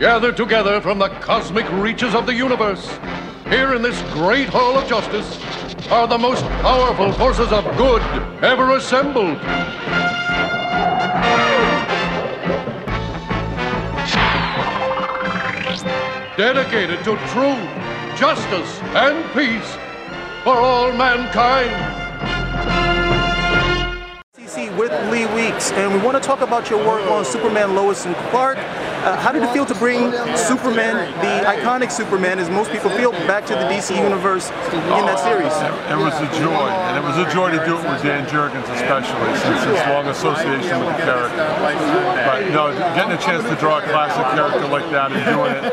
gathered 0.00 0.34
together 0.34 0.80
from 0.80 0.98
the 0.98 1.10
cosmic 1.20 1.70
reaches 1.72 2.14
of 2.14 2.24
the 2.24 2.32
universe. 2.32 2.98
Here 3.50 3.74
in 3.74 3.82
this 3.82 4.00
great 4.14 4.48
hall 4.48 4.78
of 4.78 4.88
justice 4.88 5.38
are 5.90 6.08
the 6.08 6.16
most 6.16 6.42
powerful 6.62 7.12
forces 7.12 7.52
of 7.52 7.64
good 7.76 8.00
ever 8.42 8.76
assembled. 8.76 9.36
Dedicated 16.34 17.04
to 17.04 17.16
truth, 17.28 17.68
justice, 18.18 18.80
and 18.96 19.22
peace 19.34 19.76
for 20.44 20.56
all 20.56 20.90
mankind. 20.92 21.70
CC 24.34 24.74
with 24.78 24.92
Lee 25.12 25.26
Weeks, 25.26 25.72
and 25.72 25.92
we 25.92 25.98
want 26.00 26.16
to 26.16 26.26
talk 26.26 26.40
about 26.40 26.70
your 26.70 26.78
work 26.86 27.06
on 27.10 27.22
Superman, 27.26 27.74
Lois, 27.74 28.06
and 28.06 28.16
Clark. 28.30 28.56
Uh, 29.00 29.16
how 29.16 29.32
did 29.32 29.42
it 29.42 29.48
feel 29.52 29.64
to 29.64 29.74
bring 29.76 30.12
Superman, 30.36 31.08
the 31.24 31.48
iconic 31.48 31.90
Superman, 31.90 32.38
as 32.38 32.50
most 32.50 32.70
people 32.70 32.90
feel, 32.90 33.12
back 33.24 33.46
to 33.46 33.54
the 33.54 33.64
DC 33.64 33.96
universe 33.96 34.50
in 34.76 35.04
that 35.08 35.16
series? 35.24 35.56
It 35.88 35.96
was 35.96 36.12
a 36.20 36.28
joy, 36.36 36.68
and 36.68 37.00
it 37.00 37.04
was 37.08 37.16
a 37.16 37.24
joy 37.32 37.48
to 37.48 37.56
do 37.64 37.80
it 37.80 37.84
with 37.88 38.02
Dan 38.04 38.28
Jurgens 38.28 38.68
especially, 38.76 39.32
since 39.40 39.64
his 39.64 39.80
long 39.88 40.04
association 40.12 40.84
with 40.84 41.00
the 41.00 41.08
character. 41.08 41.48
But 42.28 42.52
no, 42.52 42.76
getting 42.92 43.16
a 43.16 43.22
chance 43.24 43.40
to 43.48 43.56
draw 43.56 43.78
a 43.78 43.82
classic 43.88 44.20
character 44.36 44.68
like 44.68 44.84
that 44.92 45.12
and 45.16 45.24
doing 45.24 45.56
it 45.56 45.64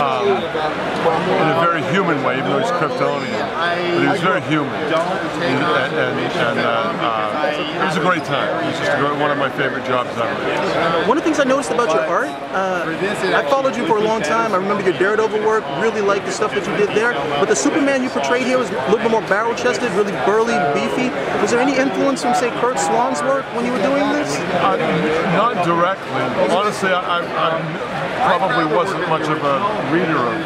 um, 0.00 0.24
in 0.32 1.46
a 1.52 1.60
very 1.60 1.84
human 1.92 2.24
way, 2.24 2.38
even 2.40 2.48
though 2.48 2.64
he's 2.64 2.72
Kryptonian, 2.80 3.36
but 3.52 4.00
he 4.00 4.08
was 4.08 4.24
very 4.24 4.40
human, 4.48 4.72
and, 4.72 5.92
and, 5.92 6.16
and 6.24 6.58
uh, 6.58 6.88
uh, 7.04 7.84
it 7.84 7.84
was 7.84 7.96
a 7.96 8.00
great 8.00 8.24
time. 8.24 8.48
It 8.64 8.72
was 8.72 8.78
just 8.80 8.96
a, 8.96 9.12
one 9.20 9.30
of 9.30 9.36
my 9.36 9.50
favorite 9.50 9.84
jobs 9.84 10.08
ever. 10.16 11.04
One 11.06 11.18
of 11.18 11.22
the 11.22 11.28
things 11.28 11.38
I 11.38 11.44
noticed 11.44 11.70
about 11.70 11.92
your 11.92 12.13
art, 12.14 12.30
uh, 12.54 12.86
I 13.34 13.42
followed 13.50 13.74
you 13.74 13.86
for 13.86 13.98
a 13.98 14.00
long 14.00 14.22
time. 14.22 14.54
I 14.54 14.56
remember 14.56 14.84
your 14.84 14.96
Daredevil 14.98 15.40
work, 15.40 15.64
really 15.82 16.00
liked 16.00 16.26
the 16.26 16.32
stuff 16.32 16.54
that 16.54 16.62
you 16.62 16.76
did 16.78 16.94
there. 16.94 17.12
But 17.42 17.48
the 17.48 17.56
Superman 17.56 18.02
you 18.02 18.10
portrayed 18.10 18.46
here 18.46 18.58
was 18.58 18.70
a 18.70 18.78
little 18.86 19.02
bit 19.02 19.10
more 19.10 19.26
barrel-chested, 19.26 19.90
really 19.92 20.14
burly, 20.22 20.54
beefy. 20.70 21.10
Was 21.42 21.50
there 21.50 21.60
any 21.60 21.76
influence 21.76 22.22
from, 22.22 22.34
say, 22.34 22.50
Curt 22.62 22.78
Swan's 22.78 23.20
work 23.22 23.44
when 23.58 23.66
you 23.66 23.72
were 23.72 23.82
doing 23.82 24.06
this? 24.14 24.30
Uh, 24.62 24.78
not 25.34 25.66
directly. 25.66 26.22
Honestly, 26.54 26.90
I, 26.90 27.02
I, 27.02 27.50
I, 28.22 28.38
probably 28.38 28.70
wasn't 28.70 29.02
much 29.08 29.26
of 29.26 29.42
a 29.42 29.56
reader 29.90 30.16
of 30.16 30.38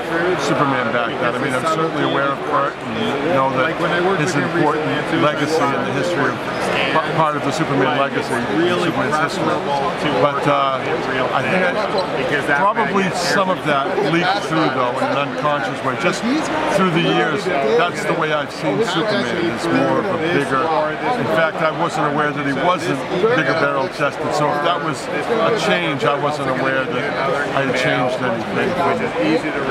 Superman 0.43 0.89
back 0.97 1.13
then. 1.21 1.35
I 1.35 1.39
mean, 1.39 1.53
I'm 1.53 1.69
certainly 1.77 2.03
aware 2.03 2.33
of 2.33 2.41
Curt 2.49 2.75
and 2.75 3.37
know 3.37 3.53
that 3.53 3.77
his 4.19 4.35
important 4.35 4.89
legacy 5.23 5.63
in 5.63 5.81
the 5.85 5.95
history 5.95 6.33
of 6.33 7.09
part 7.17 7.37
of 7.37 7.43
the 7.45 7.53
Superman 7.53 7.99
legacy, 7.99 8.35
Superman's 8.83 9.19
history. 9.23 9.55
But 10.23 10.47
uh, 10.47 10.79
I 11.35 11.43
think 11.43 11.58
I, 11.65 12.59
probably 12.59 13.11
some 13.11 13.51
of 13.51 13.59
that 13.67 13.87
leaked 14.13 14.47
through 14.49 14.71
though 14.77 14.97
in 14.99 15.05
an 15.13 15.29
unconscious 15.29 15.79
way. 15.85 15.97
Just 16.03 16.23
through 16.77 16.91
the 16.91 17.03
years, 17.03 17.45
that's 17.45 18.05
the 18.05 18.15
way 18.15 18.33
I've 18.33 18.53
seen 18.53 18.79
Superman. 18.85 19.55
It's 19.55 19.67
more 19.67 20.01
of 20.01 20.07
a 20.07 20.19
bigger. 20.35 20.63
In 21.19 21.29
fact, 21.37 21.59
I 21.59 21.71
wasn't 21.81 22.13
aware 22.13 22.33
that 22.33 22.47
he 22.47 22.53
wasn't 22.65 22.99
bigger 23.37 23.57
barrel 23.59 23.89
chested. 23.89 24.35
So 24.35 24.49
if 24.49 24.63
that 24.65 24.83
was 24.83 24.99
a 25.09 25.59
change, 25.67 26.05
I 26.05 26.19
wasn't 26.23 26.51
aware 26.51 26.85
that 26.85 27.05
I 27.57 27.65
had 27.67 27.75
changed 27.77 28.19
anything 28.23 28.71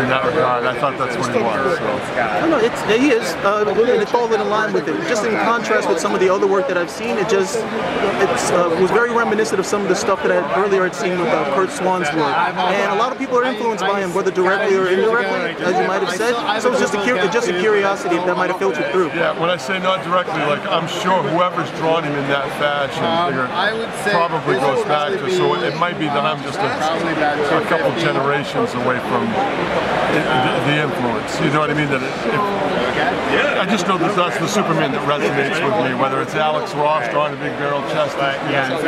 in 0.04 0.08
that 0.10 0.26
regard. 0.26 0.66
I 0.66 0.80
thought 0.80 0.98
that's 0.98 1.18
what 1.18 1.34
he 1.36 1.42
was. 1.42 1.78
So. 1.78 2.48
No, 2.48 2.58
no, 2.58 2.60
it's, 2.60 2.82
he 2.90 3.10
is, 3.12 3.34
uh, 3.46 3.66
and 3.68 4.02
it's 4.02 4.14
all 4.14 4.32
in 4.34 4.50
line 4.50 4.74
with 4.74 4.88
it. 4.88 4.96
Just 5.08 5.26
in 5.26 5.34
contrast 5.46 5.88
with 5.88 6.00
some 6.00 6.14
of 6.14 6.20
the 6.20 6.30
other 6.30 6.48
work 6.48 6.68
that 6.68 6.78
I've 6.78 6.92
seen, 6.92 7.18
it 7.18 7.30
just 7.30 7.58
it 7.58 8.30
uh, 8.54 8.78
was 8.82 8.92
very 8.92 9.12
reminiscent 9.12 9.60
of 9.60 9.66
some 9.66 9.82
of 9.82 9.90
the 9.90 9.96
stuff 9.96 10.22
that 10.24 10.32
I 10.32 10.38
earlier 10.62 10.84
had 10.84 10.96
seen 10.96 11.20
with 11.20 11.28
uh, 11.28 11.56
Curt 11.56 11.70
Swan's 11.78 12.10
work. 12.14 12.34
And 12.34 12.92
a 12.92 12.96
lot 12.96 13.12
of 13.12 13.18
people 13.18 13.38
are 13.38 13.46
influenced 13.46 13.86
by 13.86 14.02
him, 14.02 14.14
whether 14.14 14.32
directly 14.32 14.76
or 14.76 14.88
indirectly, 14.88 15.64
as 15.64 15.76
you 15.78 15.88
might 15.88 16.02
have 16.02 16.16
said. 16.16 16.34
So 16.62 16.72
it's 16.72 16.82
just 16.82 16.96
a, 16.96 17.30
just 17.32 17.50
a 17.50 17.60
curiosity 17.60 18.18
that 18.18 18.36
might 18.36 18.50
have 18.50 18.60
filtered 18.60 18.92
through. 18.92 19.08
Yeah, 19.10 19.38
when 19.40 19.50
I 19.50 19.58
say 19.58 19.80
not 19.80 20.04
directly, 20.04 20.42
like 20.44 20.66
I'm 20.66 20.88
sure 20.88 21.22
whoever's 21.24 21.70
drawn 21.78 22.04
him 22.04 22.14
in 22.14 22.28
that 22.30 22.50
fashion 22.58 23.06
probably 24.12 24.56
goes 24.56 24.84
back 24.86 25.14
to, 25.14 25.32
so 25.32 25.56
it 25.62 25.76
might 25.78 26.00
be 26.00 26.06
that 26.06 26.26
I'm 26.26 26.42
just 26.44 26.60
a, 26.60 26.68
a 26.68 27.66
couple 27.70 27.92
generations 28.00 28.74
away 28.74 29.00
from 29.10 29.26
the, 30.14 30.22
the, 30.66 30.76
influence. 30.88 31.40
You 31.42 31.52
know 31.52 31.60
what 31.60 31.72
I 31.72 31.76
mean? 31.76 31.90
That 31.90 32.02
it, 32.02 33.58
I 33.58 33.66
just 33.70 33.88
know 33.88 33.98
that 33.98 34.16
that's 34.16 34.38
the 34.40 34.48
Superman 34.48 34.92
that 34.92 35.04
resonates 35.04 35.60
with 35.60 35.76
me, 35.86 35.94
whether 36.00 36.22
it's 36.22 36.36
Alex 36.36 36.74
Ross 36.74 37.08
drawing 37.12 37.34
a 37.34 37.38
big 37.38 37.54
barrel 37.60 37.82
chest, 37.92 38.18
yeah, 38.18 38.72
you 38.72 38.88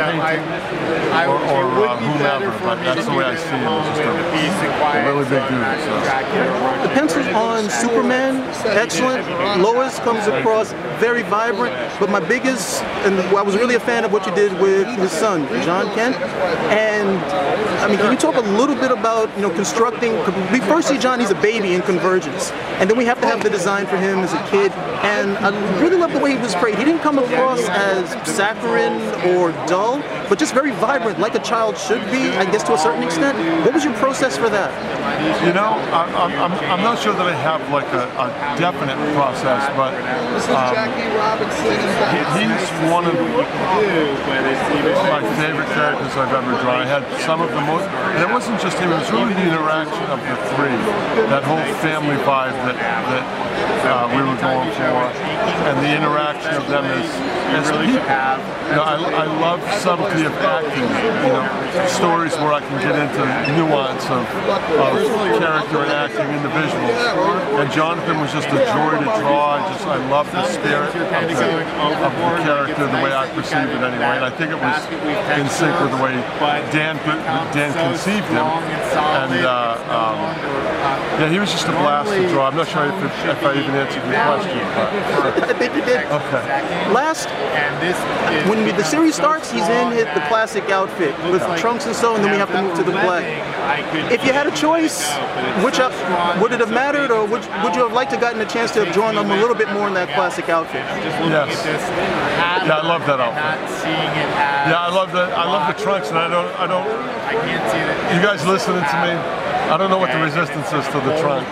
or, 1.28 1.36
or 1.36 1.86
uh, 1.86 1.96
whomever, 2.00 2.50
but 2.64 2.79
that's 2.84 3.06
the 3.06 3.12
way 3.12 3.24
I 3.24 3.36
see 3.36 3.48
him. 3.48 3.68
Just 3.84 4.00
a, 4.00 4.10
really 5.06 5.24
big 5.28 5.42
dude. 5.48 5.60
So. 5.84 7.34
On 7.34 7.68
Superman, 7.68 8.42
excellent. 8.76 9.26
Lois 9.60 9.98
comes 10.00 10.26
across 10.26 10.72
very 10.98 11.22
vibrant, 11.22 11.74
but 11.98 12.10
my 12.10 12.20
biggest, 12.20 12.82
and 13.04 13.14
I 13.36 13.42
was 13.42 13.56
really 13.56 13.74
a 13.74 13.80
fan 13.80 14.04
of 14.04 14.12
what 14.12 14.26
you 14.26 14.34
did 14.34 14.52
with 14.60 14.86
his 14.98 15.12
son, 15.12 15.46
Jon 15.62 15.94
Kent. 15.94 16.16
And 16.70 17.18
I 17.80 17.88
mean, 17.88 17.98
can 17.98 18.12
you 18.12 18.18
talk 18.18 18.36
a 18.36 18.40
little 18.40 18.76
bit 18.76 18.90
about 18.90 19.34
you 19.36 19.42
know 19.42 19.50
constructing? 19.50 20.12
We 20.52 20.60
first 20.60 20.88
see 20.88 20.98
Jon; 20.98 21.20
he's 21.20 21.30
a 21.30 21.40
baby 21.42 21.74
in 21.74 21.82
Convergence, 21.82 22.50
and 22.80 22.88
then 22.88 22.96
we 22.96 23.04
have 23.04 23.20
to 23.20 23.26
have 23.26 23.42
the 23.42 23.50
design 23.50 23.86
for 23.86 23.96
him 23.96 24.20
as 24.20 24.32
a 24.32 24.42
kid. 24.50 24.72
And 25.02 25.36
I 25.38 25.50
really 25.80 25.96
love 25.96 26.12
the 26.12 26.18
way 26.18 26.32
he 26.32 26.38
was 26.38 26.54
portrayed. 26.54 26.78
He 26.78 26.84
didn't 26.84 27.02
come 27.02 27.18
across 27.18 27.60
as 27.68 28.10
saccharine 28.28 29.00
or 29.34 29.52
dull, 29.66 30.02
but 30.30 30.38
just 30.38 30.54
very 30.54 30.70
vibrant, 30.78 31.18
like 31.18 31.34
a 31.34 31.42
child 31.42 31.76
should 31.76 32.00
be, 32.06 32.30
I 32.38 32.46
guess 32.46 32.62
to 32.70 32.74
a 32.74 32.78
certain 32.78 33.02
extent. 33.02 33.34
What 33.66 33.74
was 33.74 33.82
your 33.82 33.94
process 33.98 34.38
for 34.38 34.48
that? 34.48 34.70
You 35.42 35.52
know, 35.52 35.74
I'm, 35.90 36.30
I'm, 36.38 36.54
I'm 36.70 36.82
not 36.86 37.02
sure 37.02 37.12
that 37.12 37.26
I 37.26 37.34
have 37.34 37.58
like 37.74 37.90
a, 37.90 38.06
a 38.14 38.30
definite 38.54 38.94
process, 39.18 39.66
but 39.74 39.90
um, 40.54 40.70
he's 42.38 42.62
one 42.94 43.10
of 43.10 43.18
my 45.10 45.18
favorite 45.34 45.66
characters 45.74 46.14
I've 46.14 46.30
ever 46.30 46.54
drawn. 46.62 46.78
I 46.78 46.86
had 46.86 47.02
some 47.26 47.42
of 47.42 47.50
the 47.50 47.60
most, 47.66 47.90
and 48.14 48.22
it 48.22 48.30
wasn't 48.30 48.62
just 48.62 48.78
him, 48.78 48.94
it 48.94 49.02
was 49.02 49.10
really 49.10 49.34
the 49.34 49.50
interaction 49.50 50.06
of 50.14 50.22
the 50.22 50.38
three, 50.54 50.78
that 51.26 51.42
whole 51.42 51.58
family 51.82 52.14
vibe 52.22 52.54
that, 52.70 52.78
that 52.78 53.26
uh, 53.82 54.06
we 54.14 54.22
were 54.22 54.38
going 54.38 54.70
for, 54.78 54.94
and 55.66 55.74
the 55.82 55.90
interaction 55.90 56.54
of 56.54 56.70
them 56.70 56.86
as, 57.56 57.66
as 57.66 57.70
people. 57.70 58.00
You 58.70 58.76
know, 58.76 58.86
I, 58.86 58.94
I 58.94 59.26
love 59.40 59.60
subtlety 59.82 60.24
of 60.24 60.32
acting, 60.38 60.86
you 61.26 61.32
know, 61.34 61.44
stories 61.90 62.34
where 62.38 62.52
I 62.54 62.60
can 62.60 62.78
get 62.78 62.94
into 62.94 63.22
nuance 63.58 64.04
of, 64.06 64.22
of 64.78 64.94
character 65.38 65.82
and 65.82 65.90
acting 65.90 66.28
individuals. 66.30 66.94
And 67.60 67.70
Jonathan 67.72 68.20
was 68.20 68.32
just 68.32 68.48
a 68.48 68.56
joy 68.72 68.96
to 68.96 69.04
draw. 69.20 69.60
I 69.60 69.72
just 69.72 69.86
I 69.86 70.00
love 70.08 70.30
the 70.32 70.44
spirit 70.48 70.88
of 70.88 70.94
the, 70.94 71.04
of 71.04 72.00
the 72.00 72.42
character, 72.42 72.86
the 72.86 73.02
way 73.04 73.12
I 73.12 73.28
perceive 73.36 73.68
it 73.68 73.82
anyway. 73.84 74.16
And 74.16 74.24
I 74.24 74.30
think 74.30 74.50
it 74.50 74.60
was 74.60 74.80
in 75.36 75.44
sync 75.52 75.76
with 75.80 75.92
the 75.92 76.02
way 76.02 76.16
Dan 76.72 76.96
Dan 77.52 77.72
conceived 77.76 78.26
him. 78.32 78.48
And 79.20 79.44
uh, 79.44 79.76
um, 79.92 80.70
yeah, 81.20 81.28
he 81.28 81.38
was 81.38 81.52
just 81.52 81.68
a 81.68 81.72
blast 81.72 82.10
to 82.10 82.28
draw. 82.28 82.48
I'm 82.48 82.56
not 82.56 82.68
sure 82.68 82.86
if, 82.86 82.96
if 83.28 83.44
I 83.44 83.52
even 83.52 83.76
answered 83.76 84.04
your 84.08 84.16
question. 84.24 84.56
But. 84.72 85.50
I 85.50 85.58
think 85.58 85.76
you 85.76 85.84
did. 85.84 86.06
Okay. 86.06 86.92
Last, 86.92 87.28
when 88.48 88.64
the 88.74 88.84
series 88.84 89.14
starts, 89.14 89.50
he's 89.50 89.68
in 89.68 89.90
the 89.90 90.24
classic 90.28 90.64
outfit 90.70 91.14
with 91.30 91.42
trunks 91.58 91.84
and 91.84 91.94
so, 91.94 92.14
and 92.14 92.24
then 92.24 92.32
we 92.32 92.38
have 92.38 92.50
to 92.50 92.62
move 92.62 92.76
to 92.76 92.82
the 92.82 92.92
black. 92.92 93.24
If 94.10 94.24
you 94.24 94.32
had 94.32 94.46
a 94.46 94.56
choice, 94.56 95.10
which 95.64 95.78
uh, 95.78 96.38
would 96.40 96.52
it 96.52 96.60
have 96.60 96.70
mattered, 96.70 97.10
or 97.10 97.26
would, 97.26 97.42
would 97.64 97.74
you 97.74 97.82
have 97.82 97.92
liked 97.92 98.10
to 98.12 98.16
gotten 98.16 98.40
a 98.40 98.48
chance 98.48 98.70
to 98.72 98.84
have 98.84 98.94
drawn 98.94 99.14
them 99.14 99.30
a 99.30 99.36
little 99.36 99.54
bit 99.54 99.70
more 99.70 99.88
in 99.88 99.94
that 99.94 100.08
classic 100.14 100.48
outfit? 100.48 100.84
Yes. 101.26 101.50
Yeah, 101.66 102.78
I 102.78 102.86
love 102.86 103.02
that 103.06 103.20
outfit. 103.20 103.86
Yeah, 103.86 104.78
I 104.78 104.90
love 104.90 105.12
the 105.12 105.26
I 105.34 105.44
love 105.44 105.66
the 105.66 105.82
trunks, 105.82 106.08
and 106.08 106.18
I 106.18 106.28
don't 106.28 106.50
I 106.58 106.66
don't. 106.66 106.86
I 107.26 107.34
can't 107.34 107.66
see 107.70 107.82
that. 107.82 107.96
You 108.14 108.20
guys 108.22 108.46
listening 108.46 108.84
to 108.86 108.96
me? 109.02 109.12
I 109.70 109.76
don't 109.76 109.90
know 109.90 109.98
what 109.98 110.10
the 110.10 110.18
resistance 110.18 110.66
is 110.72 110.86
to 110.94 110.98
the 111.02 111.14
trunks. 111.18 111.50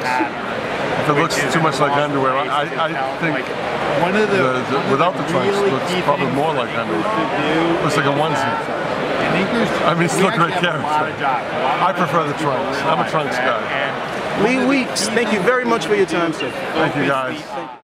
If 1.02 1.06
it 1.11 1.17
looks 1.17 1.38
too 1.52 1.62
much 1.62 1.78
like 1.81 1.93
underwear, 1.96 2.37
I, 2.37 2.67
I 2.67 2.90
think 3.23 3.46
one 4.02 4.14
of 4.14 4.28
the, 4.28 4.37
the, 4.37 4.50
the 4.69 4.78
without 4.90 5.17
the 5.17 5.25
trunks 5.31 5.56
looks 5.56 5.90
probably 6.05 6.31
more 6.34 6.52
like 6.52 6.70
underwear. 6.75 7.02
Looks 7.82 7.96
like 7.96 8.06
a 8.06 8.14
onesie. 8.14 8.88
I 9.87 9.94
mean, 9.94 10.05
it's 10.05 10.14
still 10.14 10.31
great 10.31 10.55
character. 10.58 10.84
I 10.84 11.93
prefer 11.94 12.26
the 12.26 12.37
trunks. 12.38 12.78
I'm 12.82 13.00
a 13.00 13.08
trunks 13.08 13.37
guy. 13.38 14.18
Lee 14.43 14.64
Weeks, 14.67 15.08
thank 15.08 15.32
you 15.32 15.40
very 15.40 15.64
much 15.64 15.87
for 15.87 15.94
your 15.94 16.06
time, 16.06 16.32
sir. 16.32 16.50
Thank 16.50 16.96
you, 16.96 17.06
guys. 17.06 17.79